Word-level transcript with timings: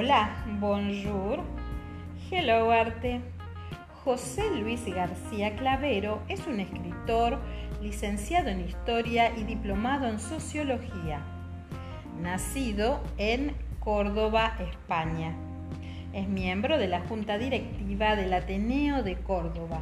Hola, 0.00 0.30
bonjour, 0.60 1.40
hello 2.30 2.70
arte. 2.70 3.20
José 4.04 4.44
Luis 4.60 4.86
García 4.86 5.56
Clavero 5.56 6.22
es 6.28 6.46
un 6.46 6.60
escritor 6.60 7.40
licenciado 7.82 8.48
en 8.48 8.60
Historia 8.60 9.36
y 9.36 9.42
diplomado 9.42 10.06
en 10.06 10.20
Sociología, 10.20 11.20
nacido 12.22 13.00
en 13.16 13.56
Córdoba, 13.80 14.56
España. 14.70 15.34
Es 16.12 16.28
miembro 16.28 16.78
de 16.78 16.86
la 16.86 17.00
Junta 17.00 17.36
Directiva 17.36 18.14
del 18.14 18.34
Ateneo 18.34 19.02
de 19.02 19.16
Córdoba, 19.16 19.80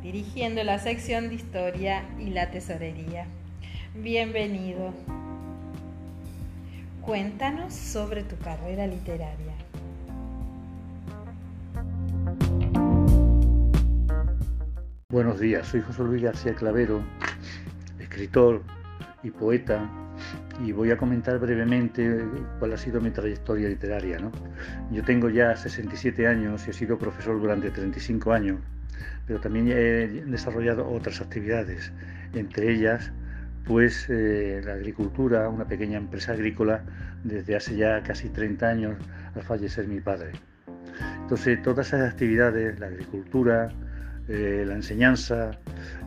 dirigiendo 0.00 0.62
la 0.62 0.78
sección 0.78 1.28
de 1.28 1.34
Historia 1.34 2.04
y 2.20 2.30
la 2.30 2.52
Tesorería. 2.52 3.26
Bienvenido. 3.96 4.94
Cuéntanos 7.04 7.74
sobre 7.74 8.22
tu 8.22 8.34
carrera 8.38 8.86
literaria. 8.86 9.52
Buenos 15.10 15.38
días, 15.38 15.66
soy 15.66 15.82
José 15.82 16.02
Luis 16.02 16.22
García 16.22 16.54
Clavero, 16.54 17.02
escritor 17.98 18.62
y 19.22 19.30
poeta, 19.30 19.86
y 20.64 20.72
voy 20.72 20.92
a 20.92 20.96
comentar 20.96 21.38
brevemente 21.38 22.24
cuál 22.58 22.72
ha 22.72 22.78
sido 22.78 23.02
mi 23.02 23.10
trayectoria 23.10 23.68
literaria. 23.68 24.18
Yo 24.90 25.04
tengo 25.04 25.28
ya 25.28 25.54
67 25.54 26.26
años 26.26 26.66
y 26.66 26.70
he 26.70 26.72
sido 26.72 26.96
profesor 26.96 27.38
durante 27.38 27.70
35 27.70 28.32
años, 28.32 28.60
pero 29.26 29.40
también 29.40 29.68
he 29.68 30.24
desarrollado 30.24 30.90
otras 30.90 31.20
actividades, 31.20 31.92
entre 32.32 32.72
ellas 32.72 33.12
pues 33.66 34.06
eh, 34.10 34.60
la 34.64 34.74
agricultura, 34.74 35.48
una 35.48 35.66
pequeña 35.66 35.98
empresa 35.98 36.32
agrícola 36.32 36.82
desde 37.22 37.56
hace 37.56 37.76
ya 37.76 38.02
casi 38.02 38.28
30 38.28 38.68
años 38.68 38.96
al 39.34 39.42
fallecer 39.42 39.88
mi 39.88 40.00
padre. 40.00 40.32
Entonces 41.22 41.62
todas 41.62 41.88
esas 41.88 42.12
actividades, 42.12 42.78
la 42.78 42.86
agricultura, 42.86 43.70
eh, 44.28 44.64
la 44.66 44.74
enseñanza, 44.74 45.52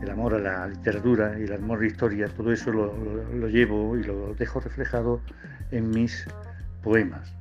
el 0.02 0.10
amor 0.10 0.36
a 0.36 0.40
la 0.40 0.68
literatura 0.68 1.38
y 1.40 1.44
el 1.44 1.54
amor 1.54 1.80
a 1.80 1.82
la 1.82 1.88
historia, 1.88 2.28
todo 2.28 2.52
eso 2.52 2.72
lo, 2.72 3.48
llevo 3.48 3.98
y 3.98 4.04
lo 4.04 4.34
dejo 4.36 4.60
reflejado 4.60 5.22
en 5.72 5.90
mis 5.90 6.26
poemas. 6.84 7.34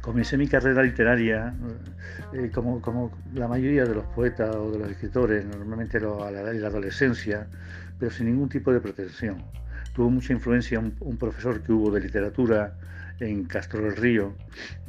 Comencé 0.00 0.38
mi 0.38 0.46
carrera 0.46 0.82
literaria 0.82 1.52
eh, 2.32 2.50
como, 2.54 2.80
como, 2.80 3.10
la 3.34 3.48
mayoría 3.48 3.84
de 3.84 3.94
los 3.94 4.04
poetas 4.06 4.54
o 4.54 4.70
de 4.70 4.78
los 4.78 4.90
escritores, 4.90 5.44
normalmente 5.44 5.98
a 5.98 6.30
la, 6.30 6.52
la 6.52 6.68
adolescencia, 6.68 7.46
pero 7.98 8.10
sin 8.10 8.26
ningún 8.26 8.48
tipo 8.48 8.72
de 8.72 8.80
pretensión. 8.80 9.44
Tuvo 9.94 10.10
mucha 10.10 10.32
influencia 10.32 10.78
un, 10.78 11.16
profesor 11.16 11.62
que 11.62 11.72
hubo 11.72 11.90
de 11.90 12.00
literatura 12.00 12.76
en 13.20 13.44
Castro 13.44 13.82
del 13.82 13.96
Río, 13.96 14.34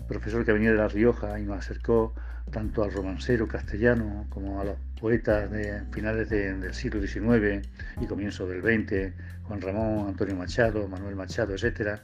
profesor 0.08 0.46
que 0.46 0.52
venía 0.52 0.72
de 0.72 0.78
La 0.78 0.88
Rioja 0.88 1.40
y 1.40 1.44
nos 1.44 1.60
acercó 1.60 2.14
tanto 2.52 2.84
al 2.84 2.92
romancero 2.92 3.48
castellano 3.48 4.26
como 4.30 4.62
a 4.62 4.66
los 4.66 4.78
poetas 5.00 5.52
de 5.52 5.84
finales 5.92 6.30
del 6.30 6.74
siglo 6.74 7.06
XIX 7.06 7.68
y 8.02 8.06
comienzo 8.06 8.48
del 8.48 8.62
XX, 8.62 9.14
Juan 9.44 9.62
Ramón, 9.62 10.08
Antonio 10.10 10.36
Machado, 10.36 10.88
Manuel 10.88 11.16
Machado, 11.16 11.56
etc., 11.56 12.00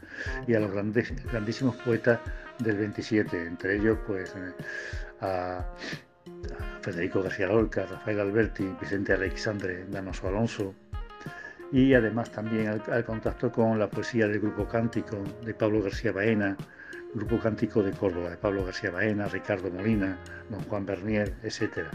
y 0.47 0.53
a 0.53 0.59
los 0.59 0.71
grandes, 0.71 1.13
grandísimos 1.25 1.75
poetas 1.77 2.19
del 2.59 2.93
XXVII, 2.93 3.47
entre 3.47 3.77
ellos 3.77 3.97
pues 4.05 4.33
eh, 4.35 4.53
a 5.21 5.65
Federico 6.81 7.23
García 7.23 7.47
Lorca, 7.47 7.85
Rafael 7.85 8.19
Alberti, 8.19 8.65
Vicente 8.79 9.13
Alexandre 9.13 9.85
Danoso 9.89 10.27
Alonso, 10.27 10.75
y 11.73 11.95
además 11.95 12.29
también 12.31 12.67
al, 12.67 13.03
contacto 13.03 13.51
con 13.51 13.79
la 13.79 13.89
poesía 13.89 14.27
del 14.27 14.39
grupo 14.39 14.67
cántico 14.67 15.17
de 15.43 15.55
Pablo 15.55 15.81
García 15.81 16.11
Baena, 16.11 16.55
grupo 17.15 17.39
cántico 17.39 17.81
de 17.81 17.91
Córdoba, 17.91 18.29
de 18.29 18.37
Pablo 18.37 18.63
García 18.63 18.91
Baena, 18.91 19.27
Ricardo 19.27 19.71
Molina, 19.71 20.19
don 20.51 20.61
Juan 20.65 20.85
Bernier, 20.85 21.33
etc. 21.41 21.87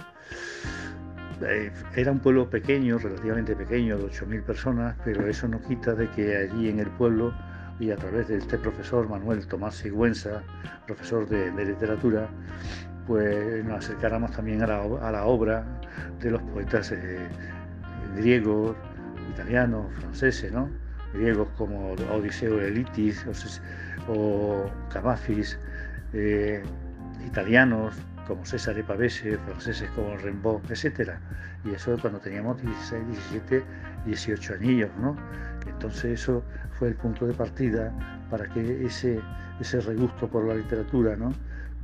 Eh, 1.42 1.70
era 1.94 2.10
un 2.10 2.18
pueblo 2.18 2.50
pequeño, 2.50 2.98
relativamente 2.98 3.54
pequeño, 3.54 3.96
de 3.98 4.06
8.000 4.06 4.42
personas, 4.42 4.96
pero 5.04 5.28
eso 5.28 5.46
no 5.46 5.60
quita 5.62 5.94
de 5.94 6.10
que 6.10 6.36
allí 6.36 6.68
en 6.68 6.80
el 6.80 6.90
pueblo 6.90 7.32
y 7.78 7.92
a 7.92 7.96
través 7.96 8.26
de 8.26 8.38
este 8.38 8.58
profesor 8.58 9.08
Manuel 9.08 9.46
Tomás 9.46 9.76
Sigüenza, 9.76 10.42
profesor 10.88 11.28
de, 11.28 11.52
literatura, 11.64 12.28
pues 13.06 13.64
nos 13.64 13.84
acercáramos 13.84 14.32
también 14.32 14.60
a 14.64 14.66
la, 14.66 15.24
obra 15.24 15.64
de 16.20 16.32
los 16.32 16.42
poetas 16.42 16.90
eh, 16.90 17.28
griegos, 18.16 18.76
italianos, 19.28 19.86
franceses, 20.00 20.52
¿no? 20.52 20.68
griegos 21.12 21.48
como 21.56 21.92
Odiseo 21.92 22.60
Elitis 22.60 23.24
o, 24.08 24.70
Camafis, 24.90 25.58
eh, 26.12 26.62
italianos 27.26 27.94
como 28.26 28.44
César 28.44 28.82
Pavese, 28.84 29.38
franceses 29.38 29.88
como 29.90 30.16
Rimbaud, 30.18 30.60
etc. 30.70 31.12
Y 31.64 31.70
eso 31.70 31.96
cuando 32.00 32.20
teníamos 32.20 32.60
16, 32.60 33.06
17, 33.08 33.64
18 34.04 34.54
anillos, 34.54 34.90
¿no? 35.00 35.16
Entonces 35.66 36.20
eso 36.20 36.44
fue 36.78 36.88
el 36.88 36.94
punto 36.94 37.26
de 37.26 37.32
partida 37.32 37.92
para 38.30 38.46
que 38.48 38.84
ese, 38.84 39.20
ese 39.60 39.80
regusto 39.80 40.28
por 40.28 40.46
la 40.46 40.54
literatura, 40.54 41.16
¿no? 41.16 41.32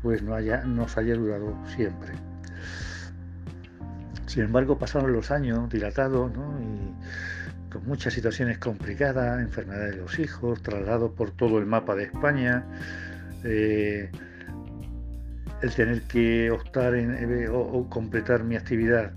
Pues 0.02 0.22
no 0.22 0.34
haya, 0.34 0.62
nos 0.64 0.98
haya 0.98 1.14
durado 1.14 1.56
siempre. 1.66 2.12
Sin 4.26 4.44
embargo, 4.44 4.78
pasaron 4.78 5.12
los 5.12 5.30
años 5.30 5.68
dilatados, 5.70 6.32
¿no? 6.32 6.58
Y, 6.60 6.94
con 7.74 7.84
muchas 7.86 8.14
situaciones 8.14 8.58
complicadas, 8.58 9.40
enfermedad 9.40 9.90
de 9.90 9.96
los 9.96 10.20
hijos, 10.20 10.62
traslado 10.62 11.12
por 11.12 11.32
todo 11.32 11.58
el 11.58 11.66
mapa 11.66 11.96
de 11.96 12.04
España, 12.04 12.64
eh, 13.42 14.10
el 15.60 15.74
tener 15.74 16.02
que 16.02 16.52
optar 16.52 16.94
en, 16.94 17.10
eh, 17.14 17.48
o, 17.48 17.88
completar 17.90 18.44
mi 18.44 18.54
actividad 18.54 19.10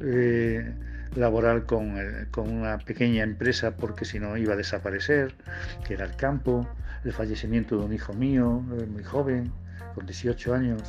eh, 0.00 0.72
laboral 1.16 1.66
con, 1.66 1.96
una 2.36 2.78
pequeña 2.78 3.24
empresa 3.24 3.76
porque 3.76 4.04
si 4.04 4.20
no 4.20 4.36
iba 4.36 4.54
a 4.54 4.56
desaparecer, 4.56 5.34
que 5.84 5.94
era 5.94 6.04
el 6.04 6.14
campo, 6.14 6.68
el 7.04 7.12
fallecimiento 7.12 7.76
de 7.76 7.86
un 7.86 7.92
hijo 7.92 8.12
mío, 8.12 8.62
muy 8.92 9.02
joven, 9.02 9.50
con 9.96 10.06
18 10.06 10.54
años, 10.54 10.82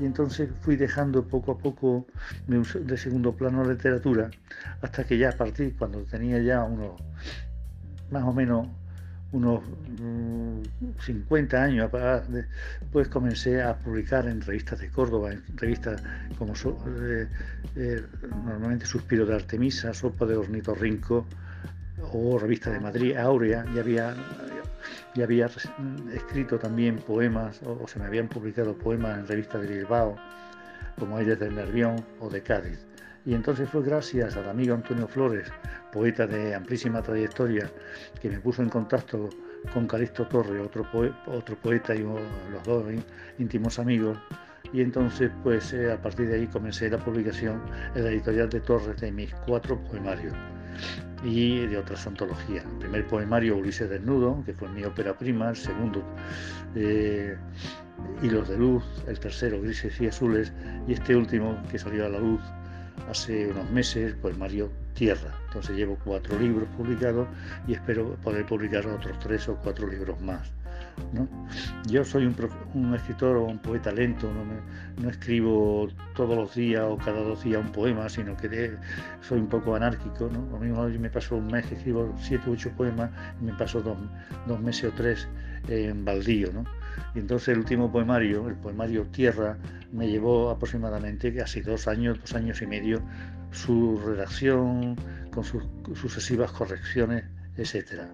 y 0.00 0.06
entonces 0.06 0.48
fui 0.62 0.76
dejando 0.76 1.22
poco 1.28 1.52
a 1.52 1.58
poco 1.58 2.06
de 2.46 2.96
segundo 2.96 3.36
plano 3.36 3.62
la 3.62 3.74
literatura 3.74 4.30
hasta 4.80 5.04
que 5.04 5.18
ya 5.18 5.28
a 5.28 5.32
partir 5.32 5.76
cuando 5.76 6.02
tenía 6.04 6.40
ya 6.40 6.64
unos 6.64 7.00
más 8.10 8.24
o 8.24 8.32
menos 8.32 8.66
unos 9.32 9.60
50 11.04 11.56
mm, 11.58 11.60
años 11.60 11.90
pues 12.90 13.08
comencé 13.08 13.62
a 13.62 13.76
publicar 13.76 14.26
en 14.26 14.40
revistas 14.40 14.78
de 14.78 14.88
Córdoba, 14.88 15.32
en 15.32 15.42
revistas 15.58 16.02
como 16.38 16.54
normalmente 18.44 18.86
Suspiro 18.86 19.26
de 19.26 19.34
Artemisa, 19.34 19.92
Sopa 19.92 20.24
de 20.24 20.36
Ornitorrinco 20.36 21.26
o 22.12 22.38
revista 22.38 22.70
de 22.70 22.80
Madrid, 22.80 23.16
Aurea, 23.16 23.66
y 23.74 23.78
había 23.78 24.14
y 25.14 25.22
había 25.22 25.46
escrito 26.12 26.58
también 26.58 26.96
poemas, 26.96 27.60
o, 27.64 27.86
se 27.86 27.98
me 27.98 28.06
habían 28.06 28.28
publicado 28.28 28.74
poemas 28.74 29.18
en 29.18 29.26
revistas 29.26 29.62
de 29.62 29.68
Bilbao, 29.68 30.16
como 30.98 31.16
Aires 31.16 31.38
del 31.38 31.54
Nervión 31.54 32.04
o 32.20 32.28
de 32.28 32.42
Cádiz. 32.42 32.86
Y 33.24 33.34
entonces 33.34 33.68
fue 33.68 33.82
gracias 33.82 34.36
al 34.36 34.48
amigo 34.48 34.74
Antonio 34.74 35.06
Flores, 35.06 35.50
poeta 35.92 36.26
de 36.26 36.54
amplísima 36.54 37.02
trayectoria, 37.02 37.70
que 38.20 38.30
me 38.30 38.40
puso 38.40 38.62
en 38.62 38.68
contacto 38.68 39.28
con 39.74 39.86
Calixto 39.86 40.26
Torre, 40.28 40.60
otro, 40.60 40.86
otro 41.26 41.56
poeta 41.56 41.94
y 41.94 41.98
los 41.98 42.64
dos 42.64 42.84
íntimos 43.38 43.78
amigos. 43.78 44.18
Y 44.72 44.82
entonces, 44.82 45.30
pues 45.42 45.72
eh, 45.72 45.92
a 45.92 46.00
partir 46.00 46.28
de 46.28 46.36
ahí 46.36 46.46
comencé 46.46 46.90
la 46.90 46.98
publicación 46.98 47.60
en 47.94 48.04
la 48.04 48.10
editorial 48.10 48.48
de 48.50 48.60
Torres 48.60 49.00
de 49.00 49.10
mis 49.10 49.32
cuatro 49.46 49.78
poemarios 49.84 50.34
y 51.24 51.66
de 51.66 51.78
otras 51.78 52.06
antologías. 52.06 52.64
El 52.64 52.78
primer 52.78 53.06
poemario 53.06 53.56
Ulises 53.56 53.90
Desnudo, 53.90 54.42
que 54.44 54.52
fue 54.52 54.68
mi 54.68 54.84
ópera 54.84 55.16
prima, 55.16 55.50
el 55.50 55.56
segundo 55.56 56.02
eh, 56.74 57.36
Hilos 58.22 58.48
de 58.48 58.58
Luz, 58.58 58.84
el 59.06 59.18
tercero 59.18 59.60
Grises 59.60 60.00
y 60.00 60.06
Azules 60.06 60.52
y 60.86 60.92
este 60.92 61.16
último 61.16 61.60
que 61.70 61.78
salió 61.78 62.06
a 62.06 62.08
la 62.08 62.18
luz 62.18 62.40
hace 63.08 63.48
unos 63.48 63.70
meses, 63.70 64.14
poemario 64.14 64.70
Tierra. 64.94 65.32
Entonces 65.46 65.76
llevo 65.76 65.96
cuatro 66.04 66.38
libros 66.38 66.68
publicados 66.76 67.28
y 67.66 67.74
espero 67.74 68.16
poder 68.16 68.44
publicar 68.46 68.86
otros 68.86 69.18
tres 69.20 69.48
o 69.48 69.56
cuatro 69.56 69.86
libros 69.86 70.20
más. 70.20 70.50
Yo 71.86 72.04
soy 72.04 72.26
un, 72.74 72.94
escritor 72.94 73.36
o 73.36 73.44
un 73.44 73.58
poeta 73.58 73.90
lento, 73.92 74.28
no, 75.00 75.08
escribo 75.08 75.88
todos 76.14 76.36
los 76.36 76.54
días 76.54 76.82
o 76.86 76.98
cada 76.98 77.20
dos 77.22 77.42
días 77.44 77.64
un 77.64 77.72
poema, 77.72 78.08
sino 78.08 78.36
que 78.36 78.76
soy 79.22 79.38
un 79.38 79.48
poco 79.48 79.74
anárquico. 79.74 80.28
¿no? 80.30 80.46
Lo 80.50 80.58
mismo 80.58 80.86
me 81.00 81.10
paso 81.10 81.36
un 81.36 81.46
mes 81.46 81.66
que 81.66 81.76
escribo 81.76 82.14
siete 82.20 82.50
o 82.50 82.52
ocho 82.52 82.70
poemas 82.76 83.10
y 83.40 83.44
me 83.44 83.52
paso 83.54 83.80
dos, 83.80 84.60
meses 84.60 84.92
o 84.92 84.94
tres 84.94 85.28
en 85.68 86.04
baldío. 86.04 86.50
Y 87.14 87.20
entonces 87.20 87.48
el 87.48 87.58
último 87.58 87.90
poemario, 87.90 88.48
el 88.48 88.54
poemario 88.54 89.04
Tierra, 89.06 89.56
me 89.92 90.08
llevó 90.08 90.50
aproximadamente 90.50 91.34
casi 91.34 91.60
dos 91.60 91.88
años, 91.88 92.20
dos 92.20 92.34
años 92.34 92.60
y 92.62 92.66
medio, 92.66 93.02
su 93.50 93.98
redacción 94.04 94.96
con 95.32 95.44
sus 95.44 95.62
sucesivas 95.94 96.52
correcciones, 96.52 97.24
etcétera. 97.56 98.08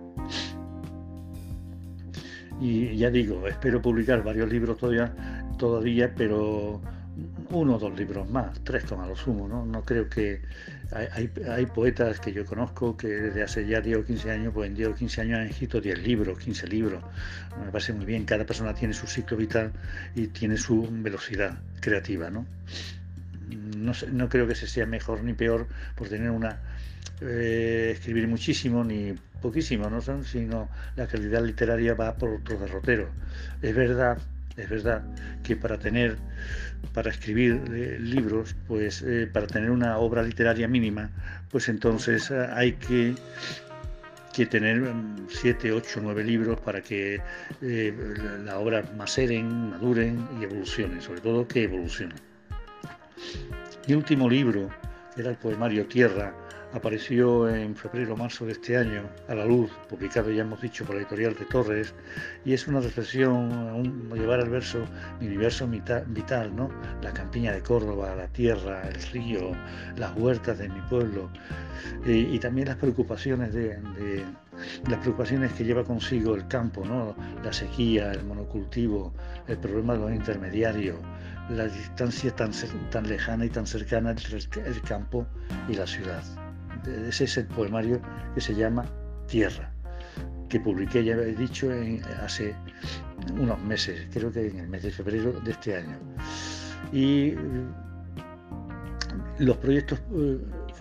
y 2.60 2.96
ya 2.96 3.10
digo, 3.10 3.46
espero 3.48 3.82
publicar 3.82 4.22
varios 4.22 4.48
libros 4.48 4.78
todavía, 4.78 5.12
todavía 5.58 6.14
pero 6.14 6.80
uno 7.50 7.76
o 7.76 7.78
dos 7.78 7.96
libros 7.96 8.28
más, 8.28 8.58
tres 8.64 8.84
como 8.84 9.02
a 9.02 9.06
lo 9.06 9.16
sumo, 9.16 9.46
¿no? 9.48 9.64
No 9.64 9.82
creo 9.82 10.08
que... 10.08 10.42
Hay, 10.92 11.30
hay, 11.48 11.66
poetas 11.66 12.20
que 12.20 12.32
yo 12.32 12.44
conozco 12.44 12.96
que 12.96 13.08
desde 13.08 13.42
hace 13.42 13.66
ya 13.66 13.80
10 13.80 13.98
o 13.98 14.04
15 14.04 14.30
años, 14.30 14.52
pues 14.54 14.68
en 14.68 14.76
10 14.76 14.88
o 14.90 14.94
15 14.94 15.20
años 15.22 15.38
han 15.40 15.46
escrito 15.46 15.80
10 15.80 15.98
libros, 15.98 16.38
15 16.38 16.68
libros. 16.68 17.02
Me 17.64 17.70
parece 17.72 17.92
muy 17.92 18.04
bien, 18.04 18.24
cada 18.24 18.44
persona 18.44 18.74
tiene 18.74 18.94
su 18.94 19.06
ciclo 19.06 19.36
vital 19.36 19.72
y 20.14 20.28
tiene 20.28 20.56
su 20.56 20.88
velocidad 20.90 21.58
creativa, 21.80 22.30
¿no? 22.30 22.46
No, 23.76 23.92
no 24.12 24.28
creo 24.28 24.46
que 24.46 24.54
se 24.54 24.66
sea 24.66 24.86
mejor 24.86 25.24
ni 25.24 25.32
peor 25.32 25.66
por 25.96 26.08
tener 26.08 26.30
una... 26.30 26.60
Eh, 27.20 27.92
escribir 27.94 28.26
muchísimo 28.28 28.84
ni 28.84 29.14
poquísimo, 29.40 29.88
¿no? 29.90 30.00
sino 30.24 30.68
la 30.96 31.06
calidad 31.06 31.44
literaria 31.44 31.94
va 31.94 32.14
por 32.16 32.30
otro 32.30 32.58
derrotero. 32.58 33.08
Es 33.62 33.74
verdad, 33.74 34.18
es 34.56 34.68
verdad 34.68 35.02
que 35.42 35.56
para 35.56 35.78
tener 35.78 36.16
para 36.92 37.10
escribir 37.10 37.60
eh, 37.72 37.98
libros, 38.00 38.54
pues 38.66 39.02
eh, 39.02 39.28
para 39.32 39.46
tener 39.46 39.70
una 39.70 39.98
obra 39.98 40.22
literaria 40.22 40.68
mínima, 40.68 41.10
pues 41.50 41.68
entonces 41.68 42.30
eh, 42.30 42.46
hay 42.52 42.72
que, 42.72 43.14
que 44.32 44.46
tener 44.46 44.80
mm, 44.80 45.26
siete, 45.28 45.72
ocho, 45.72 46.00
nueve 46.02 46.24
libros 46.24 46.60
para 46.60 46.80
que 46.80 47.20
la 47.60 48.58
obra 48.58 48.84
maceren, 48.96 49.70
maduren 49.70 50.26
y 50.40 50.44
evolucionen, 50.44 51.00
sobre 51.00 51.20
todo 51.20 51.48
que 51.48 51.64
evolucionen. 51.64 52.16
Mi 53.88 53.94
último 53.94 54.28
libro, 54.28 54.70
era 55.16 55.30
el 55.30 55.36
poemario 55.36 55.86
Tierra, 55.86 56.34
apareció 56.74 57.48
en 57.48 57.76
febrero 57.76 58.14
o 58.14 58.16
marzo 58.16 58.44
de 58.44 58.52
este 58.52 58.76
año 58.76 59.02
a 59.28 59.34
la 59.34 59.46
luz, 59.46 59.70
publicado 59.88 60.30
ya 60.32 60.42
hemos 60.42 60.60
dicho 60.60 60.84
por 60.84 60.96
la 60.96 61.02
editorial 61.02 61.34
de 61.34 61.44
Torres, 61.44 61.94
y 62.44 62.52
es 62.52 62.66
una 62.66 62.80
reflexión, 62.80 63.32
un, 63.32 64.10
llevar 64.12 64.40
al 64.40 64.50
verso 64.50 64.84
mi 65.20 65.28
universo 65.28 65.68
vital, 65.68 66.54
¿no? 66.54 66.68
la 67.00 67.12
campiña 67.12 67.52
de 67.52 67.62
Córdoba, 67.62 68.16
la 68.16 68.26
tierra, 68.26 68.88
el 68.88 69.00
río, 69.12 69.52
las 69.96 70.16
huertas 70.16 70.58
de 70.58 70.68
mi 70.68 70.80
pueblo, 70.82 71.30
y, 72.06 72.38
también 72.40 72.66
las 72.66 72.76
preocupaciones 72.76 73.54
de, 73.54 73.78
las 74.88 74.98
preocupaciones 74.98 75.52
que 75.52 75.64
lleva 75.64 75.84
consigo 75.84 76.34
el 76.34 76.48
campo, 76.48 76.84
¿no? 76.84 77.14
la 77.44 77.52
sequía, 77.52 78.10
el 78.10 78.24
monocultivo, 78.24 79.12
el 79.46 79.58
problema 79.58 79.92
de 79.92 80.00
los 80.00 80.12
intermediarios, 80.12 80.96
la 81.50 81.66
distancia 81.66 82.34
tan, 82.34 82.50
tan 82.90 83.06
lejana 83.06 83.44
y 83.44 83.50
tan 83.50 83.66
cercana 83.66 84.10
entre 84.10 84.38
el 84.38 84.82
campo 84.82 85.24
y 85.68 85.74
la 85.74 85.86
ciudad 85.86 86.43
es 86.86 87.36
el 87.36 87.46
poemario 87.46 88.00
que 88.34 88.40
se 88.40 88.54
llama 88.54 88.84
Tierra, 89.26 89.72
que 90.48 90.60
publiqué, 90.60 91.04
ya 91.04 91.14
he 91.14 91.34
dicho, 91.34 91.70
hace 92.22 92.54
unos 93.38 93.60
meses, 93.62 94.06
creo 94.12 94.30
que 94.30 94.48
en 94.48 94.58
el 94.60 94.68
mes 94.68 94.82
de 94.82 94.90
febrero 94.90 95.32
de 95.32 95.50
este 95.50 95.76
año. 95.76 95.98
Y 96.92 97.32
mm, 97.32 97.84
los 99.38 99.56
proyectos 99.58 100.00
eh, 100.14 100.38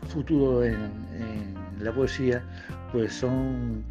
futuros 0.10 0.66
en, 0.66 1.04
la 1.80 1.92
poesía 1.92 2.42
pues 2.92 3.14
son 3.14 3.84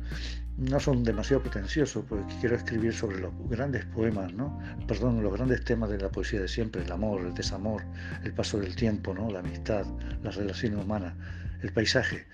no 0.57 0.79
son 0.79 1.03
demasiado 1.03 1.43
pretenciosos, 1.43 2.05
porque 2.09 2.35
quiero 2.41 2.57
escribir 2.57 2.93
sobre 2.93 3.21
los 3.21 3.33
grandes 3.49 3.85
poemas, 3.87 4.33
¿no? 4.33 4.59
Perdón, 4.87 5.23
los 5.23 5.33
grandes 5.33 5.65
temas 5.65 5.91
de 5.91 5.99
la 5.99 6.11
poesía 6.11 6.41
de 6.41 6.49
siempre, 6.49 6.83
el 6.83 6.93
amor, 6.93 7.23
el 7.23 7.35
desamor, 7.35 7.83
el 8.25 8.33
paso 8.33 8.59
del 8.59 8.75
tiempo, 8.77 9.15
¿no? 9.15 9.31
La 9.31 9.41
amistad, 9.41 9.87
las 10.23 10.37
relaciones 10.37 10.85
humanas 10.85 11.15
el 11.63 11.73
paisaje. 11.73 12.27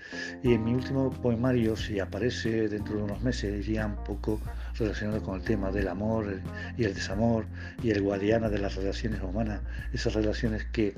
Y 0.43 0.53
en 0.53 0.63
mi 0.63 0.73
último 0.73 1.11
poemario, 1.11 1.75
si 1.75 1.99
aparece 1.99 2.67
dentro 2.67 2.97
de 2.97 3.03
unos 3.03 3.21
meses, 3.21 3.67
iría 3.67 3.85
un 3.85 4.03
poco 4.03 4.41
relacionado 4.79 5.21
con 5.21 5.39
el 5.39 5.45
tema 5.45 5.71
del 5.71 5.87
amor 5.87 6.39
y 6.77 6.83
el 6.83 6.93
desamor 6.93 7.45
y 7.83 7.91
el 7.91 8.01
guadiana 8.01 8.49
de 8.49 8.59
las 8.59 8.75
relaciones 8.75 9.21
humanas, 9.21 9.61
esas 9.93 10.13
relaciones 10.13 10.65
que, 10.71 10.95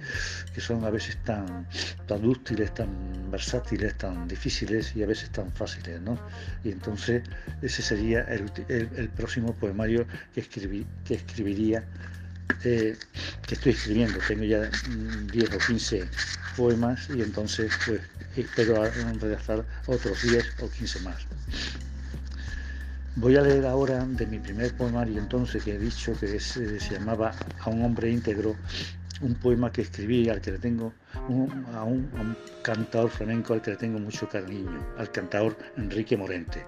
son 0.58 0.86
a 0.86 0.90
veces 0.90 1.18
tan, 1.24 1.68
tan 2.08 2.22
dúctiles, 2.22 2.74
tan 2.74 2.90
versátiles, 3.32 3.98
tan 3.98 4.28
difíciles 4.28 4.96
y 4.96 5.04
a 5.04 5.08
veces 5.08 5.30
tan 5.32 5.52
fáciles. 5.52 6.00
¿no? 6.02 6.18
Y 6.64 6.72
entonces 6.72 7.24
ese 7.62 7.82
sería 7.82 8.22
el, 8.22 9.10
próximo 9.10 9.54
poemario 9.54 10.06
que, 10.34 10.42
escribí, 10.42 10.86
que 11.06 11.16
escribiría. 11.16 11.84
Eh, 12.66 12.96
que 13.48 13.56
estoy 13.56 13.72
escribiendo, 13.72 14.20
tengo 14.28 14.44
ya 14.44 14.70
10 15.32 15.56
o 15.56 15.58
15 15.58 16.04
poemas 16.56 17.10
y 17.10 17.22
entonces 17.22 17.72
pues 17.86 18.02
espero 18.36 18.84
redactar 19.20 19.66
otros 19.88 20.22
10 20.22 20.46
o 20.62 20.70
15 20.70 21.00
más. 21.00 21.26
Voy 23.18 23.36
a 23.36 23.42
leer 23.42 23.66
ahora 23.66 24.06
de 24.06 24.26
mi 24.26 24.40
primer 24.40 24.74
poemario 24.74 25.20
entonces 25.20 25.62
que 25.66 25.76
he 25.76 25.78
dicho 25.78 26.18
que 26.18 26.38
eh, 26.38 26.40
se 26.40 26.80
llamaba 26.80 27.34
A 27.60 27.70
un 27.70 27.84
hombre 27.84 28.10
íntegro, 28.10 28.56
un 29.20 29.36
poema 29.36 29.70
que 29.70 29.82
escribí 29.82 30.30
al 30.30 30.40
que 30.40 30.52
le 30.52 30.60
tengo 30.60 30.94
a, 31.14 31.20
un, 31.28 31.66
a, 31.76 31.84
un, 31.84 32.38
cantador 32.64 33.10
flamenco 33.10 33.54
al 33.54 33.62
que 33.62 33.72
le 33.72 33.78
tengo 33.78 34.00
mucho 34.00 34.30
cariño, 34.30 34.80
al 34.98 35.12
cantador 35.12 35.58
Enrique 35.76 36.16
Morente. 36.16 36.66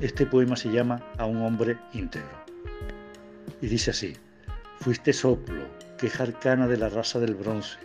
Este 0.00 0.26
poema 0.26 0.56
se 0.56 0.72
llama 0.72 1.00
A 1.16 1.26
un 1.26 1.42
hombre 1.42 1.78
íntegro. 1.92 2.44
Y 3.62 3.68
dice 3.68 3.92
así, 3.92 4.16
fuiste 4.80 5.12
soplo, 5.12 5.62
queja 5.96 6.24
arcana 6.24 6.66
de 6.66 6.76
la 6.76 6.88
raza 6.88 7.20
del 7.20 7.36
bronce, 7.36 7.78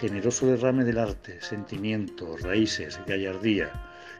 generoso 0.00 0.46
derrame 0.46 0.84
del 0.84 0.98
arte, 0.98 1.40
sentimiento, 1.40 2.36
raíces, 2.38 2.98
gallardía, 3.06 3.70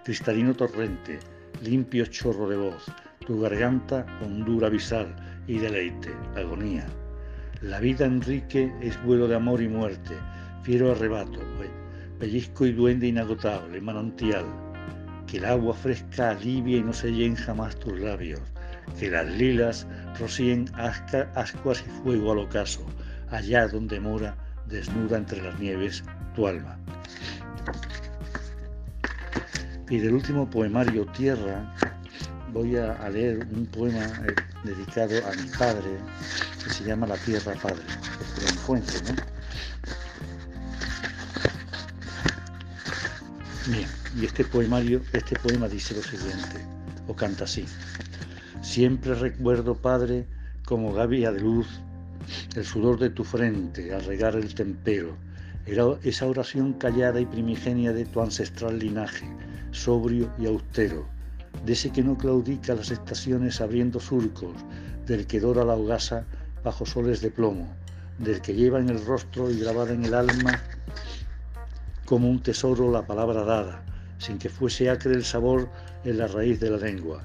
cristalino 0.04 0.54
torrente, 0.54 1.18
limpio 1.62 2.06
chorro 2.06 2.48
de 2.48 2.56
voz, 2.56 2.86
tu 3.28 3.38
garganta 3.42 4.06
hondura 4.24 4.68
abisal 4.68 5.14
y 5.46 5.58
deleite, 5.58 6.16
agonía. 6.34 6.86
La 7.60 7.78
vida, 7.78 8.06
Enrique, 8.06 8.72
es 8.80 9.00
vuelo 9.04 9.28
de 9.28 9.34
amor 9.34 9.60
y 9.60 9.68
muerte, 9.68 10.14
fiero 10.62 10.92
arrebato, 10.92 11.38
pellizco 12.18 12.64
y 12.64 12.72
duende 12.72 13.06
inagotable, 13.06 13.82
manantial. 13.82 14.46
Que 15.26 15.36
el 15.36 15.44
agua 15.44 15.74
fresca 15.74 16.30
alivie 16.30 16.78
y 16.78 16.82
no 16.82 16.94
se 16.94 17.12
llenen 17.12 17.36
jamás 17.36 17.78
tus 17.78 18.00
labios, 18.00 18.40
que 18.98 19.10
las 19.10 19.26
lilas 19.26 19.86
rocíen 20.18 20.64
ascuas 21.34 21.84
y 21.86 21.90
fuego 22.02 22.32
al 22.32 22.38
ocaso, 22.38 22.86
allá 23.30 23.68
donde 23.68 24.00
mora 24.00 24.38
desnuda 24.68 25.18
entre 25.18 25.42
las 25.42 25.60
nieves 25.60 26.02
tu 26.34 26.46
alma. 26.46 26.78
Y 29.90 29.98
del 29.98 30.14
último 30.14 30.48
poemario 30.48 31.04
Tierra 31.08 31.74
voy 32.52 32.76
a, 32.76 33.08
leer 33.08 33.46
un 33.52 33.66
poema 33.66 34.04
eh, 34.26 34.34
dedicado 34.64 35.14
a 35.26 35.32
mi 35.32 35.48
padre 35.58 35.98
que 36.62 36.70
se 36.70 36.84
llama 36.84 37.06
La 37.06 37.16
Tierra 37.16 37.54
Padre, 37.54 37.84
de 38.40 38.46
Fuente, 38.46 38.92
¿no? 39.06 39.16
Bien, 43.66 43.88
y 44.18 44.24
este 44.24 44.44
poemario, 44.44 45.02
este 45.12 45.38
poema 45.38 45.68
dice 45.68 45.94
lo 45.94 46.02
siguiente, 46.02 46.66
o 47.06 47.14
canta 47.14 47.44
así. 47.44 47.66
Siempre 48.62 49.14
recuerdo, 49.14 49.74
Padre, 49.74 50.26
como 50.64 50.92
gavia 50.92 51.32
de 51.32 51.40
luz 51.40 51.66
el 52.56 52.64
sudor 52.64 52.98
de 52.98 53.10
tu 53.10 53.24
frente 53.24 53.94
al 53.94 54.04
regar 54.04 54.36
el 54.36 54.54
tempero, 54.54 55.16
era 55.66 55.84
esa 56.02 56.26
oración 56.26 56.72
callada 56.74 57.20
y 57.20 57.26
primigenia 57.26 57.92
de 57.92 58.06
tu 58.06 58.22
ancestral 58.22 58.78
linaje, 58.78 59.26
sobrio 59.70 60.32
y 60.38 60.46
austero, 60.46 61.06
de 61.64 61.72
ese 61.72 61.90
que 61.90 62.02
no 62.02 62.16
claudica 62.16 62.74
las 62.74 62.90
estaciones 62.90 63.60
abriendo 63.60 64.00
surcos, 64.00 64.56
del 65.06 65.26
que 65.26 65.40
dora 65.40 65.64
la 65.64 65.74
hogaza 65.74 66.24
bajo 66.64 66.86
soles 66.86 67.20
de 67.20 67.30
plomo, 67.30 67.68
del 68.18 68.40
que 68.40 68.54
lleva 68.54 68.78
en 68.78 68.88
el 68.88 69.04
rostro 69.04 69.50
y 69.50 69.58
grabada 69.58 69.92
en 69.92 70.04
el 70.04 70.14
alma 70.14 70.62
como 72.04 72.30
un 72.30 72.42
tesoro 72.42 72.90
la 72.90 73.06
palabra 73.06 73.44
dada, 73.44 73.84
sin 74.18 74.38
que 74.38 74.48
fuese 74.48 74.88
acre 74.88 75.12
el 75.12 75.24
sabor 75.24 75.68
en 76.04 76.16
la 76.16 76.26
raíz 76.26 76.58
de 76.58 76.70
la 76.70 76.78
lengua. 76.78 77.22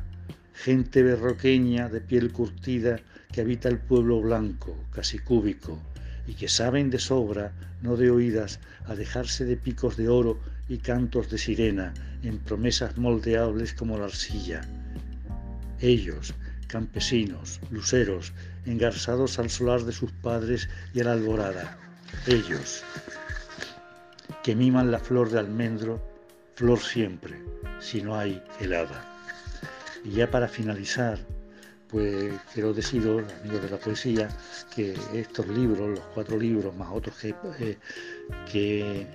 Gente 0.54 1.02
berroqueña 1.04 1.88
de 1.88 2.02
piel 2.02 2.34
curtida 2.34 3.00
que 3.32 3.42
habita 3.42 3.70
el 3.70 3.80
pueblo 3.80 4.20
blanco, 4.22 4.76
casi 4.92 5.20
cúbico, 5.20 5.80
y 6.28 6.34
que 6.34 6.48
saben 6.48 6.90
de 6.90 7.00
sobra, 7.00 7.52
no 7.82 7.98
de 7.98 8.10
oídas, 8.10 8.60
a 8.86 8.96
dejarse 8.96 9.46
de 9.46 9.58
picos 9.58 9.98
de 9.98 10.10
oro 10.10 10.40
y 10.70 10.78
cantos 10.78 11.30
de 11.30 11.38
sirena 11.38 11.94
en 12.24 12.40
promesas 12.40 12.98
moldeables 12.98 13.74
como 13.74 13.98
la 13.98 14.06
arcilla. 14.06 14.62
Ellos, 15.80 16.34
campesinos, 16.68 17.60
luceros, 17.72 18.34
engarzados 18.66 19.38
al 19.40 19.50
solar 19.50 19.84
de 19.84 19.92
sus 19.92 20.12
padres 20.12 20.70
y 20.94 21.02
a 21.02 21.04
la 21.06 21.14
alborada. 21.14 21.78
Ellos, 22.26 22.84
que 24.44 24.56
miman 24.56 24.92
la 24.92 25.00
flor 25.00 25.30
de 25.30 25.40
almendro, 25.40 26.02
flor 26.56 26.80
siempre, 26.80 27.42
si 27.80 28.02
no 28.02 28.16
hay 28.16 28.42
helada. 28.60 29.10
Y 30.04 30.12
ya 30.12 30.32
para 30.32 30.48
finalizar, 30.48 31.20
pues 31.94 32.34
quiero 32.52 32.74
deciros, 32.74 33.24
amigos 33.42 33.62
de 33.62 33.70
la 33.70 33.78
poesía, 33.78 34.28
que 34.76 34.98
estos 35.14 35.48
libros, 35.48 35.92
los 35.92 36.06
cuatro 36.16 36.40
libros, 36.40 36.76
más 36.76 36.90
otros 36.92 37.16
que, 37.18 37.36
eh, 38.52 39.08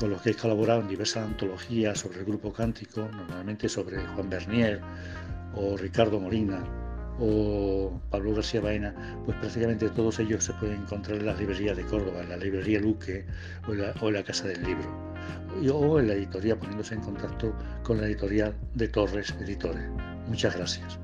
con 0.00 0.10
los 0.10 0.20
que 0.20 0.30
he 0.30 0.34
colaborado 0.34 0.80
en 0.80 0.88
diversas 0.88 1.24
antologías 1.24 2.00
sobre 2.00 2.18
el 2.18 2.24
grupo 2.24 2.52
cántico, 2.52 3.08
normalmente 3.16 3.68
sobre 3.68 4.04
Juan 4.04 4.28
Bernier 4.28 4.80
o 5.54 5.76
Ricardo 5.76 6.18
Molina 6.18 6.64
o 7.20 7.92
Pablo 8.10 8.34
García 8.34 8.60
Baena, 8.60 8.92
pues 9.24 9.38
prácticamente 9.38 9.88
todos 9.90 10.18
ellos 10.18 10.42
se 10.42 10.52
pueden 10.54 10.82
encontrar 10.82 11.18
en 11.18 11.26
las 11.26 11.38
librerías 11.38 11.76
de 11.76 11.84
Córdoba, 11.84 12.22
en 12.22 12.30
la 12.30 12.36
librería 12.38 12.80
Luque 12.80 13.24
o 13.68 13.72
en 13.72 13.82
la, 13.82 14.22
Casa 14.24 14.48
del 14.48 14.64
Libro, 14.64 14.90
o 15.72 16.00
en 16.00 16.08
la 16.08 16.14
editorial 16.14 16.58
poniéndose 16.58 16.94
en 16.94 17.02
contacto 17.02 17.54
con 17.84 18.00
la 18.00 18.08
editorial 18.08 18.52
de 18.74 18.88
Torres 18.88 19.32
Editores. 19.40 19.88
Muchas 20.28 20.56
gracias. 20.56 20.98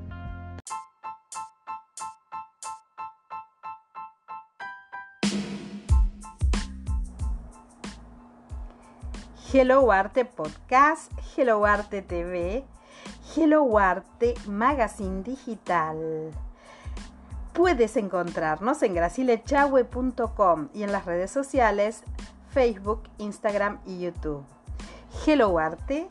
Hello 9.52 9.92
Arte 9.92 10.24
Podcast, 10.24 11.12
Hello 11.36 11.66
Arte 11.66 12.00
TV, 12.00 12.64
Hello 13.36 13.78
Arte 13.78 14.32
Magazine 14.46 15.22
Digital. 15.22 16.30
Puedes 17.52 17.98
encontrarnos 17.98 18.82
en 18.82 18.94
gracilechahue.com 18.94 20.68
y 20.72 20.84
en 20.84 20.92
las 20.92 21.04
redes 21.04 21.30
sociales 21.30 22.02
Facebook, 22.48 23.02
Instagram 23.18 23.78
y 23.84 24.00
YouTube. 24.00 24.42
Hello 25.26 25.58
Arte, 25.58 26.06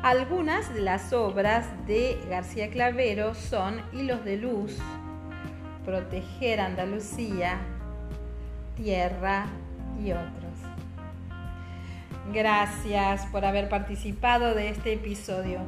algunas 0.05 0.73
de 0.73 0.81
las 0.81 1.13
obras 1.13 1.67
de 1.87 2.21
García 2.29 2.71
Clavero 2.71 3.35
son 3.35 3.81
Hilos 3.93 4.25
de 4.25 4.37
Luz, 4.37 4.79
Proteger 5.85 6.61
Andalucía, 6.61 7.59
Tierra 8.77 9.47
y 9.99 10.13
otros. 10.13 10.44
Gracias 12.33 13.27
por 13.27 13.45
haber 13.45 13.69
participado 13.69 14.55
de 14.55 14.71
este 14.71 14.95
episodio 14.95 15.61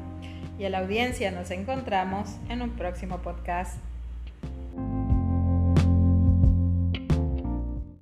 y 0.59 0.65
a 0.65 0.71
la 0.71 0.79
audiencia 0.79 1.31
nos 1.31 1.51
encontramos 1.51 2.37
en 2.49 2.63
un 2.63 2.71
próximo 2.71 3.19
podcast. 3.19 3.77